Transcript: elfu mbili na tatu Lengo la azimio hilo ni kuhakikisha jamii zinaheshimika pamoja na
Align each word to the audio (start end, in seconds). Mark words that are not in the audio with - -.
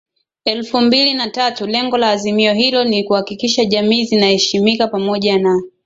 elfu 0.45 0.81
mbili 0.81 1.13
na 1.13 1.29
tatu 1.29 1.67
Lengo 1.67 1.97
la 1.97 2.09
azimio 2.11 2.53
hilo 2.53 2.83
ni 2.83 3.03
kuhakikisha 3.03 3.65
jamii 3.65 4.05
zinaheshimika 4.05 4.87
pamoja 4.87 5.37
na 5.39 5.61